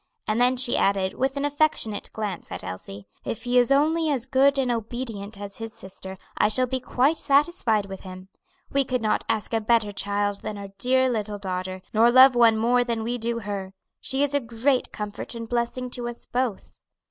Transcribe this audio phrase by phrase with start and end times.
[0.27, 4.25] And then she added, with an affectionate glance at Elsie: "If he is only as
[4.25, 8.29] good and obedient as his sister, I shall be quite satisfied with him.
[8.71, 12.57] We could not ask a better child than our dear little daughter, nor love one
[12.57, 16.79] more than we do her; she is a great comfort and blessing to us both."